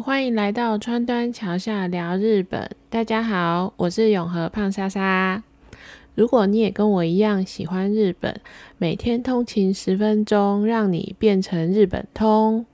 [0.00, 2.70] 欢迎来到川端桥下聊日本。
[2.90, 5.42] 大家好，我是永和胖莎莎。
[6.14, 8.40] 如果你也跟我一样喜欢日本，
[8.76, 12.66] 每天通勤十分钟，让你变成日本通。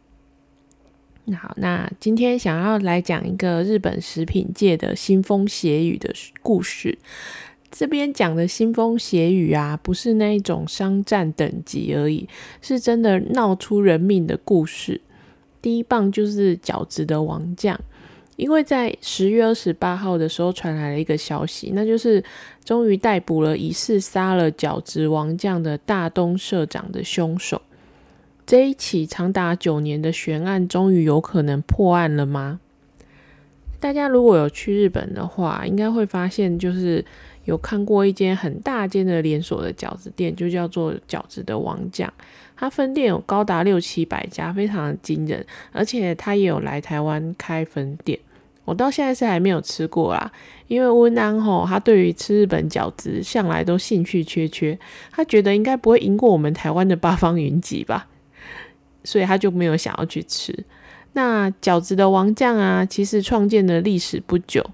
[1.37, 6.12] 好，那今天想要来讲一个日本食品界的腥风血雨的
[6.43, 6.98] 故事。
[7.70, 12.29] 这边讲的腥风血雨啊，不是那一种商战等级而已，
[12.61, 15.00] 是真的闹出人命的故事。
[15.62, 17.80] 第一棒就是饺子的王将，
[18.37, 22.23] 因为在十月二十八号的时候传来了一个消息，那就是
[22.64, 27.62] 终于逮捕了疑似杀了饺子王将的大东社长的凶手。
[28.45, 32.59] 这一起长达九年的悬案，终于有可能破案了吗？
[33.79, 37.04] 大家如果有去日本的话，应该会发现，就是
[37.45, 42.12] 有看过一间很大间的连锁的饺子店，就叫做饺子的王将。
[42.56, 45.45] 它分店有高达六七百家，非常的惊人。
[45.73, 48.18] 而且它也有来台湾开分店，
[48.65, 50.30] 我到现在是还没有吃过啦。
[50.68, 54.79] 因为温安吼，他对于吃日本饺子向来都兴趣缺缺，
[55.10, 58.07] 他觉得应该不会赢过我们台湾的八方云集吧，
[59.04, 60.57] 所以他就没有想要去吃。
[61.15, 64.65] 那饺子的王将啊，其实创建的历史不久，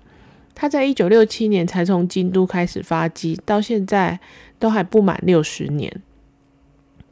[0.61, 4.19] 他在一九六七年才从京都开始发迹，到现在
[4.59, 6.03] 都还不满六十年。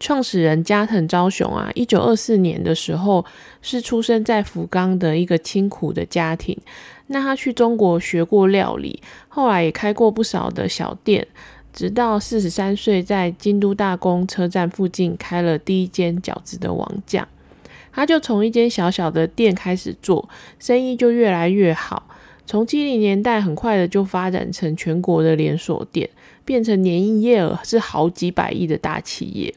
[0.01, 3.25] 创始人加藤昭雄啊，一九二四年的时候
[3.63, 6.59] 是出生在福冈的一个清苦的家庭。
[7.07, 11.25] 那他去中国学过料理，后来也开过不少的小店，
[11.73, 17.27] 直到四十三岁在京都大宫车站附近开了第一间饺子的王将。
[17.93, 22.09] 他就从一间小小的店开始做，生意就越来越好。
[22.47, 26.09] 从七零年代很快的就发展成全国的连锁店，
[26.45, 29.53] 变成年营业额是好几百亿的大企业。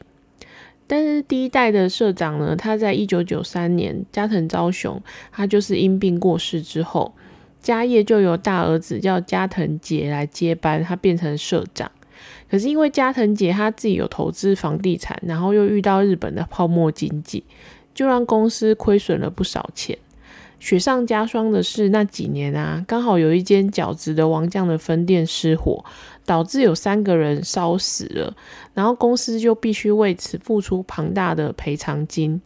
[0.86, 7.14] 但是第一代的社长呢，他在一九九三年加藤昭雄，他就是因病过世之后，
[7.62, 11.88] 家业就由大儿子叫加藤杰来接班，他变成社长。
[12.50, 17.44] 可是因为加藤杰他自己有投资房地产，然后又遇到日本的泡沫经济，
[17.94, 19.96] 就让公司亏损了不少钱。
[20.60, 25.82] 雪上加霜的是，那几年啊，刚好有一间饺子的王将的分店失火，
[26.26, 28.36] 导致有三个人烧死了，
[28.74, 32.40] 然后公司就必须为此付出庞大的赔偿金。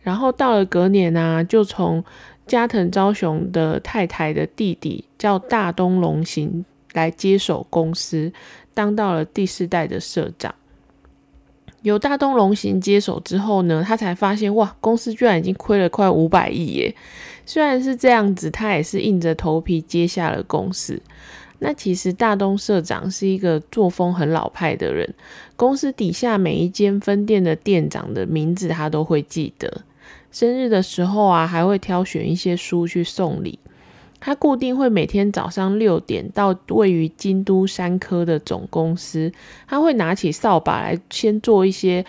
[0.00, 2.04] 然后到了隔年啊，就从
[2.46, 8.32] 加藤昭雄的太太的弟弟叫大东龙行来接手公司，
[8.72, 10.54] 当到了第四代的社长。
[11.84, 16.94] 有大东龙行接手之后呢，他才发现哇，公司居然已经亏了快五百亿耶！
[17.44, 20.98] 虽然是这样子，他也是硬着头皮接下了公司。
[21.58, 25.14] 那其实大东社长是一个作风很老派的人，
[25.56, 29.82] 公司底下每一间分店的店长的名字他都会记得，
[30.32, 33.58] 生日的时候啊，还会挑选一些书去送礼。
[34.24, 39.30] 他固定会每天早上六点到位于京都山科的总公司，
[39.68, 42.02] 他会拿起扫把来先做一些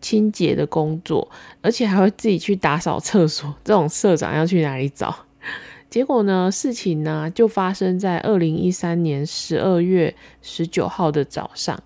[0.00, 1.30] 清洁的工作，
[1.62, 3.54] 而且还会自己去打扫厕所。
[3.62, 5.14] 这种社长要去哪里找？
[5.88, 11.80] 结果呢，事情呢就发生在二零一三年十二月十九号的早上。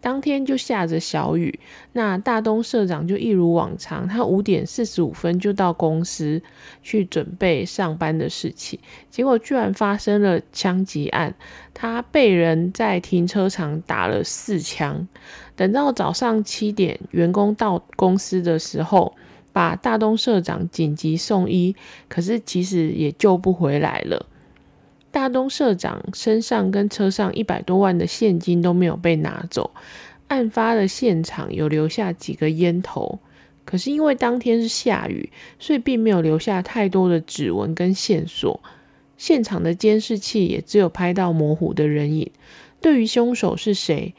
[0.00, 1.58] 当天就下着小雨，
[1.92, 6.40] 那大东社长就一如往常，他五点四十五分就到公司
[6.82, 8.78] 去准备上班的事情，
[9.10, 11.34] 结果居然发生了枪击案，
[11.74, 15.06] 他被人在停车场打了四枪。
[15.56, 19.12] 等到早上七点，员工到公司的时候，
[19.52, 21.74] 把大东社长紧急送医，
[22.08, 24.26] 可是其实也救不回来了。
[25.10, 29.70] 大东社长身上跟车上一百多万的现金都没有被拿走，
[30.28, 33.18] 案发的现场有留下几个烟头，
[33.64, 38.60] 可是因为当天是下雨，所以并没有留下太多的指纹跟线索。
[39.16, 42.30] 现场的监视器也只有拍到模糊的人影。
[42.80, 44.14] 对于凶手是谁，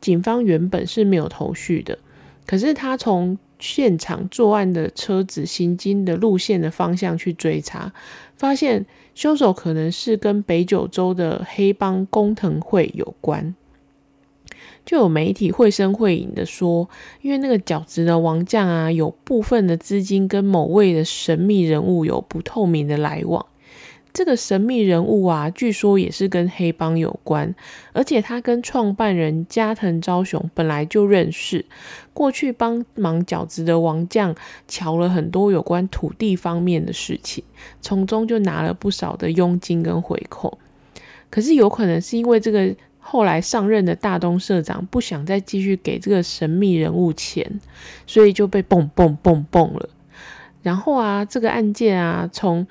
[0.00, 1.98] 警方原本是没有头绪的。
[2.44, 7.92] 可是他从现场作案的车子行经的路线的方向去追查，
[8.36, 8.84] 发现。
[9.14, 13.54] 凶手可能是跟北九州的黑帮工藤会有关，
[14.86, 16.88] 就有媒体绘声绘影的说，
[17.20, 23.44] 因为那个饺子的王将啊，有部分的资金跟某位的神秘人物有不透明的来往。
[24.12, 27.54] 这个神秘人物啊，据说也是跟黑帮有关，
[27.92, 31.64] 而且他跟创办人加藤昭雄本来就认识，
[32.12, 34.34] 过去帮忙饺子的王将
[34.68, 37.42] 瞧了很多有关土地方面的事情，
[37.80, 40.58] 从中就拿了不少的佣金跟回扣。
[41.30, 47.50] 可是有可能是因为这个后来上任的大东社长不想再继续给这个神秘人物钱，
[48.06, 49.88] 所以就被蹦蹦蹦蹦了。
[50.62, 52.66] 然后啊，这个案件啊，从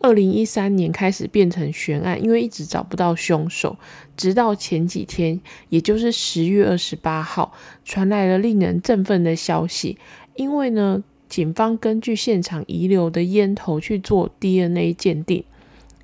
[0.00, 3.76] 二零一三年开始变成悬案，因为一直找不到凶手，
[4.16, 7.52] 直到前几天，也就是十月二十八号，
[7.84, 9.98] 传来了令人振奋的消息，
[10.34, 15.42] 因为呢，警方根据现场遗留的烟头去做 DNA 鉴定，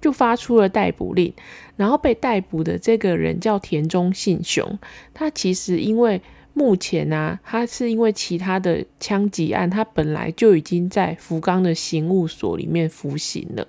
[0.01, 1.33] 就发出了逮捕令。
[1.77, 4.79] 然后被逮捕的这个人叫田中信雄，
[5.13, 6.21] 他其实因为。
[6.55, 13.67] 目前呢，他是因为其他的枪击案，他本来就已经在福冈的刑务所里面服刑了。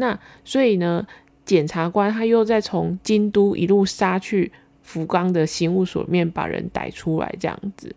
[0.00, 1.06] 那所以呢，
[1.44, 4.50] 检察官他又再从京都一路杀去
[4.82, 7.94] 福冈的刑务所里面把人逮出来，这样子。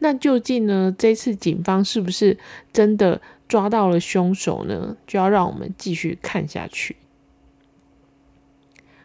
[0.00, 2.36] 那究竟呢，这次警方是不是
[2.72, 4.96] 真的抓到了凶手呢？
[5.06, 6.96] 就要让我们继续看下去。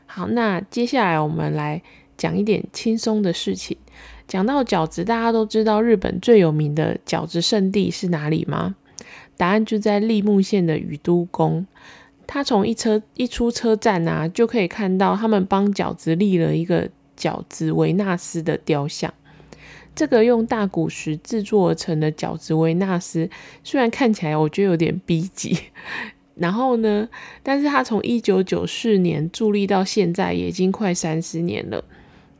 [0.06, 1.81] 好，那接下来我们来
[2.18, 3.77] 讲一点轻松的事情。
[4.27, 8.75] 讲到饺子，大家都知道日本最有名的饺子圣地是哪里吗？
[9.36, 11.65] 答案就在立木县的宇都宫。
[12.25, 19.13] 他从一车一出车站啊，就可以看到他们帮饺子立了一个饺子维纳斯的雕像。
[19.95, 23.29] 这个用大古石制作而成的饺子维纳斯，
[23.63, 25.55] 虽然看起来我觉得有点逼急，
[26.33, 27.07] 然后呢，
[27.43, 31.83] 但是他从一九九四年伫立到现在，也已经快三十年了。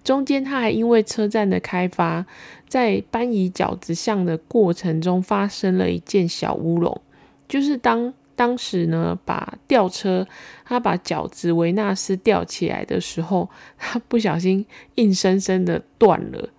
[0.04, 2.26] 中间，他还因为车站的开发，
[2.68, 7.00] 在搬移饺子像的过程中发生了一件小乌龙，
[7.48, 10.28] 就是当当时呢，把吊车
[10.66, 14.66] 他把饺子维纳斯吊起来的时候，他不小心
[14.96, 16.50] 硬生生的断了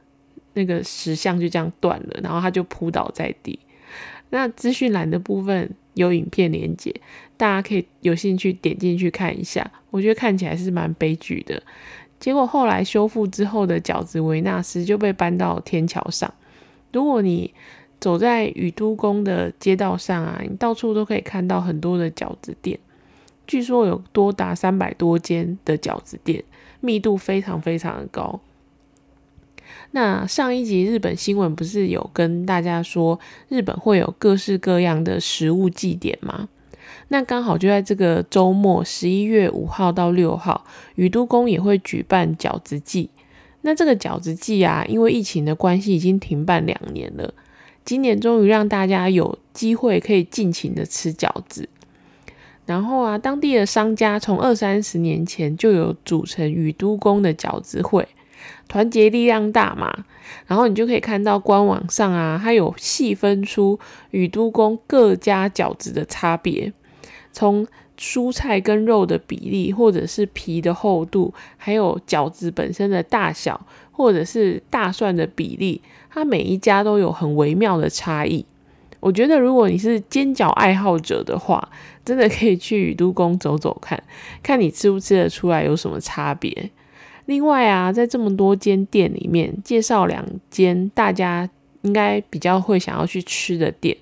[0.55, 3.59] 那个石像，就这样断了，然后他就扑倒在地。
[4.31, 6.95] 那资讯栏的部分有影片连接，
[7.37, 11.63] 大家可以有兴趣点进去看一下，我觉得看起来是蛮悲剧的。
[12.19, 16.33] 结果后来修复之后的饺子维纳斯就被搬到天桥上。
[16.93, 17.53] 如果你
[18.01, 22.79] 走在宇都宫的街道上啊，你到处都可以看到很多的饺子店，
[23.47, 26.45] 据说有多达三百多间的饺子店，
[26.81, 28.41] 密度非常非常的高。
[29.93, 33.19] 那上一集日本新闻不是有跟大家说，
[33.49, 36.49] 日本会有各式各样的食物祭典吗？
[37.09, 43.09] 那刚好就在这个周末，十一月五号到六号，宇都宫也会举办饺子祭。
[43.63, 47.33] 那这个饺子祭啊，因为疫情的关系，已经停办两年了。
[47.85, 51.69] 今年终于让大家有机会可以尽情的吃饺子。
[52.67, 58.09] 然后啊，当地的商家从二三十年前就有组成宇都宫的饺子会，
[58.69, 60.05] 团结力量大嘛。
[60.47, 63.79] 然后你就可以看到官网上啊，它有细分出
[64.13, 66.73] 宇都宫各家饺子的差别。
[67.33, 67.67] 从
[67.99, 75.81] 蔬菜跟肉的比例，或者是皮的厚度，还有饺子本身的大小，或者是大蒜的比例，
[76.11, 78.45] 它每一家都有很微妙的差异。
[79.01, 81.69] 我觉得，如果你是煎饺爱好者的话，
[82.05, 84.03] 真的可以去宇都宫走走看，
[84.43, 86.71] 看你吃不吃得出来有什么差别。
[87.27, 91.49] 另外啊，在这么多间店里面，介绍两间大家
[91.83, 93.97] 应该比较会想要去吃的店。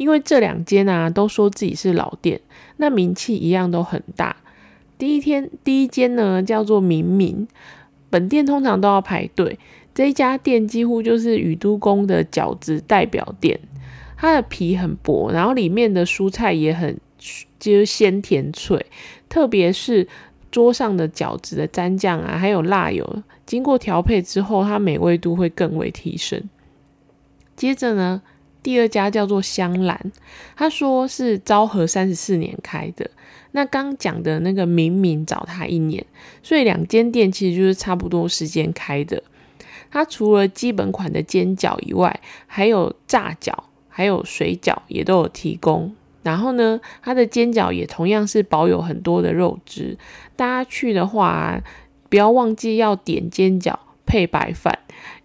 [0.00, 2.40] 因为这两间啊都说自己是老店，
[2.78, 4.34] 那名气一样都很大。
[4.96, 7.46] 第一天第一间呢叫做明明，
[8.08, 9.58] 本店通常都要排队。
[9.92, 13.60] 这一家店几乎就是宇都宫的饺子代表店，
[14.16, 16.98] 它的皮很薄，然后里面的蔬菜也很
[17.58, 18.86] 就是鲜甜脆，
[19.28, 20.08] 特别是
[20.50, 26.42] 桌上的饺子的蘸酱啊，还有辣油，经过调配之后，它美味度会更为提升。
[27.54, 28.22] 接着呢。
[28.62, 30.12] 第二家叫做香兰，
[30.56, 33.10] 他说是昭和三十四年开的。
[33.52, 36.04] 那刚讲的那个明明找他一年，
[36.42, 39.22] 所以两间店其实就是差不多时间开的。
[39.90, 43.52] 他除了基本款的煎饺以外，还有炸饺，
[43.88, 45.92] 还有水饺也都有提供。
[46.22, 49.96] 然后呢，它的煎饺也同样是保有很多的肉汁。
[50.36, 51.58] 大家去的话，
[52.10, 53.74] 不要忘记要点煎饺
[54.04, 54.78] 配白饭。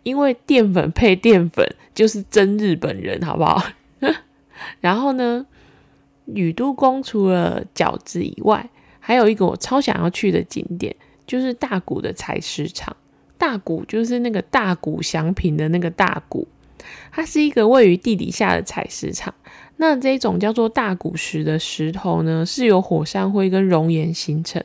[0.05, 3.63] 因为淀粉配淀粉就是真日本人，好不好？
[4.79, 5.43] 然后呢，
[6.25, 8.69] 宇都宫除了饺子以外，
[9.00, 10.95] 还有一个我超想要去的景点，
[11.25, 12.95] 就是大谷的采石场。
[13.39, 16.47] 大谷就是那个大谷祥平的那个大谷，
[17.12, 19.33] 它是一个位于地底下的采石场。
[19.77, 24.63] 那这种叫做大谷石的石头呢，是由火山灰跟熔岩形成。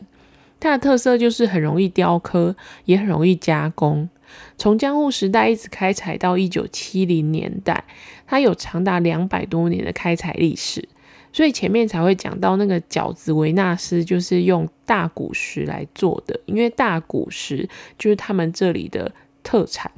[0.60, 2.54] 它的特色就是很容易雕刻，
[2.84, 4.08] 也很容易加工。
[4.56, 7.84] 从江户时代一直开采到一九七零年代，
[8.26, 10.88] 它有长达两百多年的开采历史，
[11.32, 17.68] 所以前面才会讲到那个饺子维纳斯就是用大古石来做的，因为大古石
[17.98, 19.90] 就是他们这里的特产，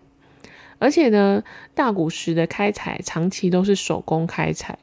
[0.78, 1.42] 而且呢，
[1.74, 4.78] 大古石的开采长期都是手工开采，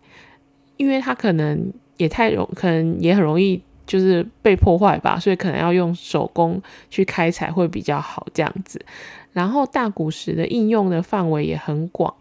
[0.77, 8.79] 因为它可能也太容，可能也很容易就是被破坏吧，所以可能要用手工去开采会比较好这样子。
[9.33, 12.13] 然后大古石的应用的范围也很广，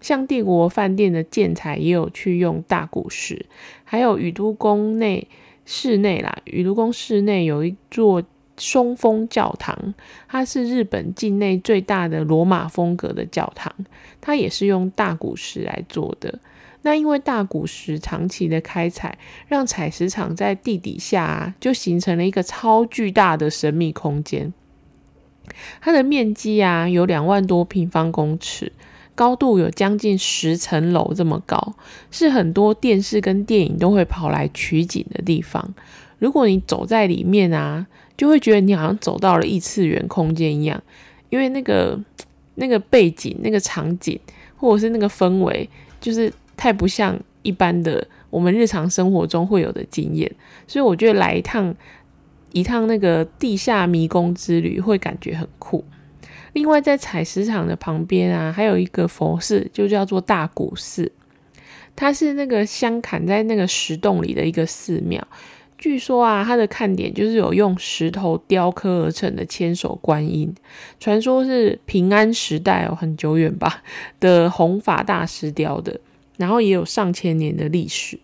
[0.00, 3.46] 像帝国饭店的建材也有去用大古石，
[3.84, 5.28] 还有宇都宫内
[5.64, 8.22] 室内啦，宇都宫室内有一座。
[8.58, 9.94] 松风教堂，
[10.28, 13.74] 它是日本境内最大的罗马风格的教堂，
[14.20, 16.38] 它也是用大古石来做的。
[16.82, 19.16] 那因为大古石长期的开采，
[19.48, 24.52] 让采石场在地底下就形成了一个超巨大的神秘空间。
[25.80, 28.72] 它的面积啊有两万多平方公尺，
[29.14, 31.74] 高度有将近十层楼这么高，
[32.10, 35.74] 是很多电视跟电影都会跑来取景的地方。
[36.18, 37.86] 如果你走在里面啊，
[38.16, 40.80] 就会觉得你好像走到了异次元空间一样，
[41.30, 41.98] 因为那个
[42.54, 44.18] 那个背景、那个场景，
[44.56, 45.68] 或者是那个氛围，
[46.00, 50.30] 就是太不像一般的我们日常生活中会有的经验。
[50.66, 51.74] 所以我觉得来一趟
[52.52, 55.84] 一趟那个地下迷宫之旅会感觉很酷。
[56.52, 61.10] 另外，在采石场的旁边啊，还有一个佛寺，就叫做大古寺，
[61.96, 65.26] 它是那个镶砍在那个石洞里的一个寺庙。
[65.78, 70.54] 据说啊，它的看点就是有用石头雕刻而成的千手观音，
[71.00, 73.82] 传说是平安时代哦，很久远吧
[74.20, 75.98] 的弘法大师雕的，
[76.36, 78.18] 然后也有上千年的历史。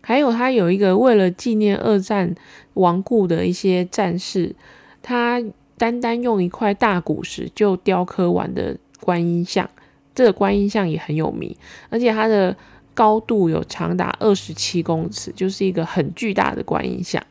[0.00, 2.34] 还有它有一个为了纪念二战
[2.74, 4.54] 亡故的一些战士，
[5.02, 5.42] 他
[5.76, 9.68] 单单用一块大古石就雕刻完的观音像，
[10.14, 11.54] 这个观音像也很有名，
[11.88, 12.56] 而且它的。
[12.92, 17.22] 高度有长达二十七公尺，就是一个很巨大的观音像。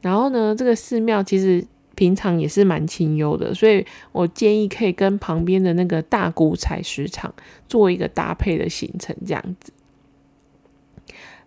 [0.00, 1.62] 然后呢，这个寺庙其实
[2.02, 7.32] 平常也是蛮清幽的，所以我建议可以跟旁边的那个大古采石场
[7.68, 9.72] 做一个搭配的行程，这样子。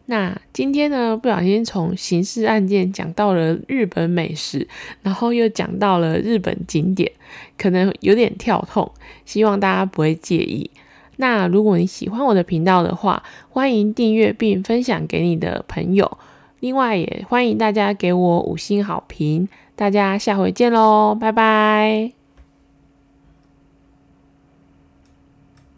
[0.06, 4.66] 那今天呢，不小心从刑事案件讲到了日本美食，
[5.02, 7.12] 然后又讲到了日本景点，
[7.58, 8.90] 可能有点跳痛，
[9.26, 10.72] 希望大家不会介意。
[11.18, 16.18] 那如果你喜欢我的频道的话，欢迎订阅并分享给你的朋友。
[16.62, 19.50] 另外，也欢迎大家给我五星好评。
[19.76, 22.15] 大家下回见喽，拜拜。